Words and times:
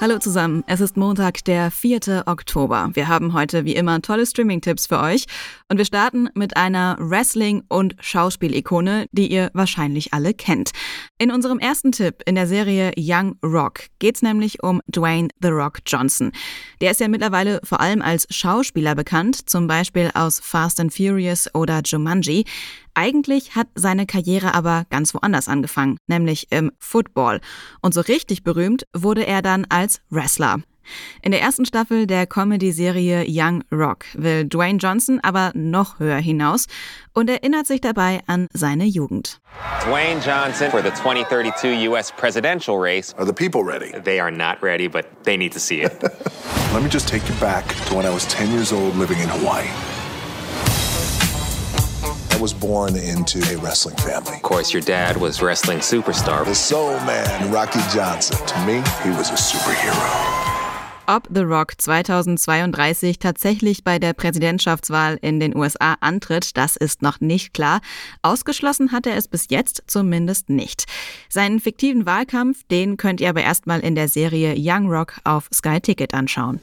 Hallo 0.00 0.20
zusammen, 0.20 0.62
es 0.68 0.80
ist 0.80 0.96
Montag, 0.96 1.44
der 1.44 1.72
4. 1.72 2.22
Oktober. 2.26 2.90
Wir 2.92 3.08
haben 3.08 3.32
heute 3.32 3.64
wie 3.64 3.74
immer 3.74 4.00
tolle 4.00 4.26
Streaming-Tipps 4.26 4.86
für 4.86 5.00
euch 5.00 5.24
und 5.68 5.76
wir 5.76 5.84
starten 5.84 6.28
mit 6.34 6.56
einer 6.56 6.96
Wrestling- 7.00 7.64
und 7.68 7.96
Schauspielikone, 7.98 9.06
die 9.10 9.26
ihr 9.26 9.50
wahrscheinlich 9.54 10.14
alle 10.14 10.34
kennt. 10.34 10.70
In 11.18 11.32
unserem 11.32 11.58
ersten 11.58 11.90
Tipp 11.90 12.22
in 12.26 12.36
der 12.36 12.46
Serie 12.46 12.92
Young 12.96 13.38
Rock 13.44 13.86
geht's 13.98 14.22
nämlich 14.22 14.62
um 14.62 14.80
Dwayne 14.86 15.30
The 15.42 15.48
Rock 15.48 15.80
Johnson. 15.84 16.30
Der 16.80 16.92
ist 16.92 17.00
ja 17.00 17.08
mittlerweile 17.08 17.58
vor 17.64 17.80
allem 17.80 18.00
als 18.00 18.28
Schauspieler 18.30 18.94
bekannt, 18.94 19.50
zum 19.50 19.66
Beispiel 19.66 20.12
aus 20.14 20.38
Fast 20.38 20.78
and 20.78 20.94
Furious 20.94 21.52
oder 21.56 21.80
Jumanji. 21.84 22.44
Eigentlich 23.00 23.54
hat 23.54 23.68
seine 23.76 24.06
Karriere 24.06 24.54
aber 24.54 24.84
ganz 24.90 25.14
woanders 25.14 25.46
angefangen, 25.46 25.98
nämlich 26.08 26.48
im 26.50 26.72
Football. 26.80 27.40
Und 27.80 27.94
so 27.94 28.00
richtig 28.00 28.42
berühmt 28.42 28.88
wurde 28.92 29.24
er 29.24 29.40
dann 29.40 29.66
als 29.68 29.87
Wrestler. 30.10 30.58
In 31.22 31.32
der 31.32 31.40
ersten 31.40 31.66
Staffel 31.66 32.06
der 32.06 32.26
Comedy-Serie 32.26 33.24
Young 33.28 33.62
Rock 33.72 34.06
will 34.14 34.44
Dwayne 34.44 34.78
Johnson 34.78 35.20
aber 35.22 35.52
noch 35.54 35.98
höher 35.98 36.18
hinaus 36.18 36.66
und 37.12 37.28
erinnert 37.28 37.66
sich 37.66 37.80
dabei 37.80 38.20
an 38.26 38.48
seine 38.52 38.84
Jugend. 38.84 39.40
Dwayne 39.84 40.20
Johnson 40.20 40.70
for 40.70 40.82
the 40.82 40.90
2032 40.90 41.88
US 41.88 42.12
presidential 42.12 42.78
race. 42.78 43.14
Are 43.18 43.26
the 43.26 43.32
people 43.32 43.62
ready? 43.62 43.92
They 44.02 44.20
are 44.20 44.30
not 44.30 44.62
ready, 44.62 44.88
but 44.88 45.06
they 45.24 45.36
need 45.36 45.52
to 45.52 45.60
see 45.60 45.82
it. 45.82 45.92
Let 46.72 46.82
me 46.82 46.88
just 46.88 47.08
take 47.08 47.28
you 47.28 47.34
back 47.40 47.66
to 47.86 47.94
when 47.94 48.06
I 48.06 48.10
was 48.10 48.26
10 48.26 48.50
years 48.52 48.72
old 48.72 48.96
living 48.96 49.18
in 49.18 49.28
Hawaii. 49.28 49.68
I 52.38 52.40
was 52.40 52.54
born 52.54 52.94
into 52.94 53.40
a 53.52 53.56
wrestling 53.56 53.96
family. 53.96 54.36
Of 54.36 54.42
course, 54.42 54.72
your 54.72 54.80
dad 54.80 55.16
was 55.16 55.42
wrestling 55.42 55.78
superstar. 55.80 56.44
The 56.44 56.54
soul 56.54 56.92
man, 57.00 57.50
Rocky 57.50 57.80
Johnson. 57.92 58.38
To 58.46 58.58
me, 58.64 58.74
he 59.02 59.10
was 59.10 59.30
a 59.30 59.36
superhero. 59.36 60.38
Ob 61.08 61.26
The 61.28 61.42
Rock 61.42 61.72
2032 61.78 63.18
tatsächlich 63.18 63.82
bei 63.82 63.98
der 63.98 64.12
Präsidentschaftswahl 64.12 65.18
in 65.20 65.40
den 65.40 65.56
USA 65.56 65.96
antritt, 66.00 66.56
das 66.56 66.76
ist 66.76 67.02
noch 67.02 67.18
nicht 67.18 67.54
klar. 67.54 67.80
Ausgeschlossen 68.22 68.92
hat 68.92 69.06
er 69.08 69.16
es 69.16 69.26
bis 69.26 69.46
jetzt 69.48 69.82
zumindest 69.88 70.48
nicht. 70.48 70.84
Seinen 71.28 71.58
fiktiven 71.58 72.06
Wahlkampf, 72.06 72.62
den 72.70 72.96
könnt 72.96 73.20
ihr 73.20 73.30
aber 73.30 73.42
erstmal 73.42 73.80
in 73.80 73.96
der 73.96 74.06
Serie 74.06 74.54
Young 74.56 74.88
Rock 74.88 75.14
auf 75.24 75.48
Sky 75.52 75.80
Ticket 75.80 76.14
anschauen. 76.14 76.62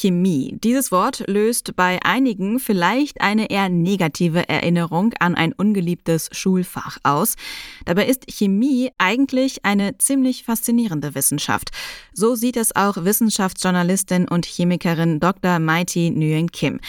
Chemie. 0.00 0.56
Dieses 0.64 0.90
Wort 0.92 1.24
löst 1.26 1.76
bei 1.76 1.98
einigen 2.02 2.58
vielleicht 2.58 3.20
eine 3.20 3.50
eher 3.50 3.68
negative 3.68 4.48
Erinnerung 4.48 5.12
an 5.20 5.34
ein 5.34 5.52
ungeliebtes 5.52 6.30
Schulfach 6.32 6.96
aus. 7.02 7.36
Dabei 7.84 8.06
ist 8.06 8.24
Chemie 8.26 8.90
eigentlich 8.96 9.64
eine 9.66 9.98
ziemlich 9.98 10.44
faszinierende 10.44 11.14
Wissenschaft. 11.14 11.68
So 12.14 12.34
sieht 12.34 12.56
es 12.56 12.74
auch 12.74 13.04
Wissenschaftsjournalistin 13.04 14.26
und 14.26 14.46
Chemikerin 14.46 15.20
Dr. 15.20 15.58
Mighty 15.58 16.10
Nguyen 16.10 16.50
Kim. 16.50 16.80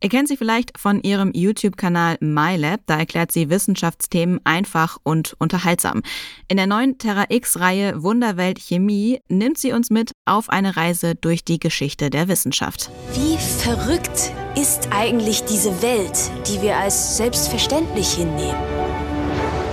Ihr 0.00 0.10
kennt 0.10 0.28
sie 0.28 0.36
vielleicht 0.36 0.78
von 0.78 1.02
ihrem 1.02 1.32
YouTube-Kanal 1.34 2.18
MyLab, 2.20 2.82
da 2.86 2.98
erklärt 2.98 3.32
sie 3.32 3.50
Wissenschaftsthemen 3.50 4.40
einfach 4.44 4.98
und 5.02 5.34
unterhaltsam. 5.40 6.02
In 6.46 6.56
der 6.56 6.68
neuen 6.68 6.98
Terra 6.98 7.24
X-Reihe 7.28 8.00
Wunderwelt 8.00 8.60
Chemie 8.60 9.20
nimmt 9.28 9.58
sie 9.58 9.72
uns 9.72 9.90
mit 9.90 10.12
auf 10.24 10.50
eine 10.50 10.76
Reise 10.76 11.16
durch 11.16 11.44
die 11.44 11.58
Geschichte 11.58 12.10
der 12.10 12.28
Wissenschaft. 12.28 12.90
Wie 13.14 13.36
verrückt 13.36 14.32
ist 14.54 14.88
eigentlich 14.92 15.42
diese 15.44 15.82
Welt, 15.82 16.30
die 16.46 16.62
wir 16.62 16.76
als 16.76 17.16
selbstverständlich 17.16 18.12
hinnehmen? 18.12 18.56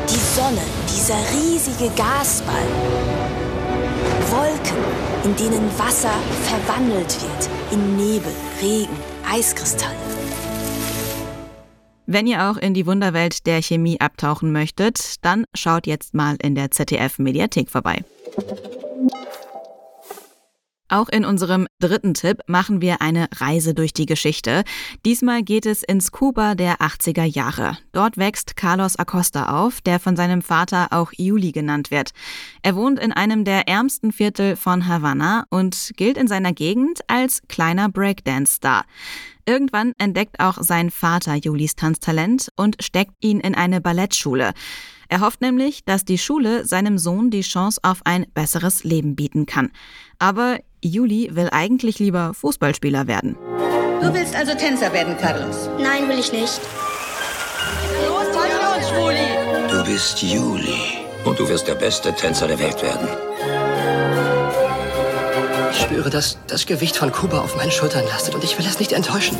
Die 0.09 0.39
Sonne, 0.39 0.61
dieser 0.89 1.17
riesige 1.39 1.95
Gasball. 1.95 2.65
Wolken, 4.31 4.77
in 5.23 5.35
denen 5.35 5.69
Wasser 5.77 6.13
verwandelt 6.43 7.15
wird 7.21 7.49
in 7.71 7.95
Nebel, 7.95 8.31
Regen, 8.61 9.14
Eiskristalle. 9.29 9.95
Wenn 12.07 12.27
ihr 12.27 12.49
auch 12.49 12.57
in 12.57 12.73
die 12.73 12.85
Wunderwelt 12.85 13.47
der 13.47 13.61
Chemie 13.61 13.99
abtauchen 13.99 14.51
möchtet, 14.51 15.25
dann 15.25 15.45
schaut 15.55 15.87
jetzt 15.87 16.13
mal 16.13 16.37
in 16.41 16.53
der 16.53 16.69
ZDF 16.69 17.17
Mediathek 17.17 17.69
vorbei. 17.69 18.03
Auch 20.87 21.09
in 21.09 21.25
unserem 21.25 21.67
dritten 21.79 22.13
Tipp 22.13 22.41
machen 22.45 22.79
wir 22.79 23.01
eine 23.01 23.27
Reise 23.35 23.73
durch 23.73 23.91
die 23.91 24.05
Geschichte. 24.05 24.63
Diesmal 25.03 25.41
geht 25.41 25.65
es 25.65 25.81
ins 25.81 26.11
Kuba 26.11 26.53
der 26.53 26.77
80er 26.77 27.23
Jahre. 27.23 27.77
Dort 27.91 28.17
wächst 28.17 28.55
Carlos 28.55 28.95
Acosta 28.95 29.63
auf, 29.63 29.81
der 29.81 29.99
von 29.99 30.15
seinem 30.15 30.43
Vater 30.43 30.89
auch 30.91 31.11
Juli 31.17 31.51
genannt 31.51 31.89
wird. 31.89 32.11
Er 32.61 32.75
wohnt 32.75 32.99
in 32.99 33.11
einem 33.11 33.45
der 33.45 33.67
ärmsten 33.67 34.11
Viertel 34.11 34.55
von 34.55 34.87
Havanna 34.87 35.45
und 35.49 35.91
gilt 35.97 36.17
in 36.17 36.27
seiner 36.27 36.53
Gegend 36.53 37.01
als 37.07 37.41
kleiner 37.47 37.89
Breakdance-Star. 37.89 38.85
Irgendwann 39.47 39.93
entdeckt 39.97 40.39
auch 40.39 40.57
sein 40.61 40.91
Vater 40.91 41.35
Julis 41.35 41.75
Tanztalent 41.75 42.49
und 42.55 42.77
steckt 42.83 43.13
ihn 43.21 43.39
in 43.39 43.55
eine 43.55 43.81
Ballettschule. 43.81 44.53
Er 45.07 45.21
hofft 45.21 45.41
nämlich, 45.41 45.85
dass 45.85 46.03
die 46.03 46.17
Schule 46.17 46.65
seinem 46.65 46.97
Sohn 46.97 47.29
die 47.29 47.41
Chance 47.41 47.79
auf 47.83 48.01
ein 48.05 48.25
besseres 48.33 48.83
Leben 48.83 49.15
bieten 49.15 49.45
kann. 49.45 49.71
Aber 50.17 50.59
Juli 50.85 51.29
will 51.33 51.49
eigentlich 51.51 51.99
lieber 51.99 52.33
Fußballspieler 52.35 53.07
werden. 53.07 53.35
Du 54.01 54.13
willst 54.13 54.35
also 54.35 54.53
Tänzer 54.53 54.93
werden, 54.93 55.17
Carlos? 55.17 55.67
Nein, 55.79 56.07
will 56.07 56.19
ich 56.19 56.31
nicht. 56.31 56.61
Los, 58.07 58.25
zeig 58.31 58.51
uns, 58.77 58.89
Schwuli! 58.89 59.27
Du 59.69 59.83
bist 59.83 60.21
Juli 60.21 60.99
und 61.25 61.39
du 61.39 61.49
wirst 61.49 61.67
der 61.67 61.75
beste 61.75 62.13
Tänzer 62.13 62.47
der 62.47 62.59
Welt 62.59 62.83
werden. 62.83 63.07
Ich 65.71 65.81
spüre, 65.81 66.09
dass 66.09 66.37
das 66.47 66.67
Gewicht 66.67 66.97
von 66.97 67.11
Kuba 67.11 67.41
auf 67.41 67.55
meinen 67.55 67.71
Schultern 67.71 68.03
lastet 68.07 68.35
und 68.35 68.43
ich 68.43 68.57
will 68.59 68.65
es 68.65 68.79
nicht 68.79 68.91
enttäuschen. 68.91 69.37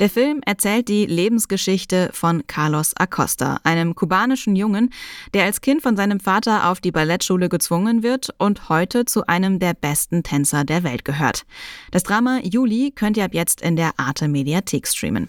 Der 0.00 0.10
Film 0.10 0.40
erzählt 0.44 0.88
die 0.88 1.06
Lebensgeschichte 1.06 2.10
von 2.12 2.44
Carlos 2.48 2.94
Acosta, 2.96 3.60
einem 3.62 3.94
kubanischen 3.94 4.56
Jungen, 4.56 4.90
der 5.34 5.44
als 5.44 5.60
Kind 5.60 5.82
von 5.82 5.96
seinem 5.96 6.18
Vater 6.18 6.68
auf 6.68 6.80
die 6.80 6.90
Ballettschule 6.90 7.48
gezwungen 7.48 8.02
wird 8.02 8.34
und 8.38 8.68
heute 8.68 9.04
zu 9.04 9.26
einem 9.28 9.60
der 9.60 9.72
besten 9.74 10.24
Tänzer 10.24 10.64
der 10.64 10.82
Welt 10.82 11.04
gehört. 11.04 11.46
Das 11.92 12.02
Drama 12.02 12.40
Juli 12.42 12.92
könnt 12.92 13.16
ihr 13.16 13.24
ab 13.24 13.34
jetzt 13.34 13.60
in 13.60 13.76
der 13.76 13.92
Arte 13.96 14.26
Mediathek 14.26 14.88
streamen. 14.88 15.28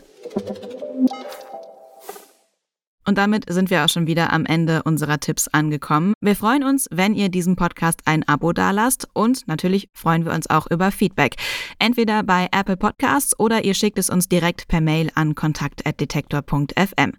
Und 3.16 3.20
damit 3.20 3.46
sind 3.48 3.70
wir 3.70 3.86
auch 3.86 3.88
schon 3.88 4.08
wieder 4.08 4.34
am 4.34 4.46
Ende 4.46 4.84
unserer 4.84 5.22
Tipps 5.22 5.48
angekommen. 5.48 6.16
Wir 6.20 6.36
freuen 6.36 6.66
uns, 6.66 6.86
wenn 6.92 7.16
ihr 7.16 7.30
diesem 7.30 7.56
Podcast 7.56 8.02
ein 8.04 8.28
Abo 8.28 8.52
dalasst 8.52 9.08
und 9.14 9.48
natürlich 9.48 9.88
freuen 9.94 10.26
wir 10.26 10.34
uns 10.34 10.50
auch 10.50 10.70
über 10.70 10.92
Feedback. 10.92 11.38
Entweder 11.80 12.24
bei 12.24 12.50
Apple 12.52 12.76
Podcasts 12.76 13.40
oder 13.40 13.64
ihr 13.64 13.74
schickt 13.74 13.98
es 14.00 14.10
uns 14.10 14.28
direkt 14.28 14.68
per 14.68 14.82
Mail 14.82 15.12
an 15.16 15.34
kontakt.detektor.fm. 15.34 17.14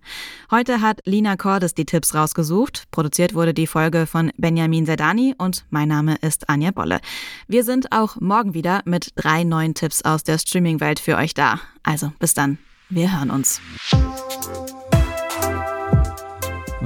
Heute 0.50 0.82
hat 0.82 1.00
Lina 1.06 1.36
Cordes 1.36 1.72
die 1.72 1.86
Tipps 1.86 2.14
rausgesucht. 2.14 2.90
Produziert 2.90 3.32
wurde 3.32 3.54
die 3.54 3.66
Folge 3.66 4.04
von 4.04 4.32
Benjamin 4.36 4.84
Zerdani 4.84 5.34
und 5.38 5.64
mein 5.70 5.88
Name 5.88 6.16
ist 6.20 6.50
Anja 6.50 6.72
Bolle. 6.72 7.00
Wir 7.48 7.64
sind 7.64 7.90
auch 7.92 8.20
morgen 8.20 8.52
wieder 8.52 8.82
mit 8.84 9.12
drei 9.14 9.44
neuen 9.44 9.72
Tipps 9.72 10.02
aus 10.02 10.24
der 10.24 10.36
Streaming-Welt 10.36 11.00
für 11.00 11.16
euch 11.16 11.32
da. 11.32 11.58
Also 11.82 12.12
bis 12.18 12.34
dann. 12.34 12.58
Wir 12.90 13.18
hören 13.18 13.30
uns. 13.30 13.62